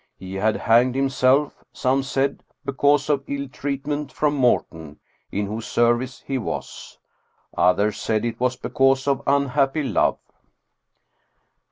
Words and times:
(He 0.17 0.33
had 0.33 0.55
hanged 0.55 0.95
himself, 0.95 1.63
some 1.71 2.01
said 2.01 2.41
because 2.65 3.07
of 3.07 3.23
ill 3.27 3.47
treatment 3.47 4.11
from 4.11 4.33
Morten, 4.33 4.97
in 5.31 5.45
whose 5.45 5.67
service 5.67 6.21
he 6.25 6.39
was. 6.39 6.97
Others 7.55 7.99
said 8.01 8.25
it 8.25 8.39
was 8.39 8.55
because 8.55 9.07
of 9.07 9.21
unhappy 9.27 9.83
love.) 9.83 10.17